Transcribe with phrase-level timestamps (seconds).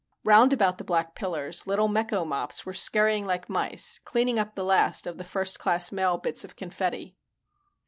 [0.23, 4.63] Round about the black pillars, little mecho mops were scurrying like mice, cleaning up the
[4.65, 7.15] last of the first class mail bits of confetti.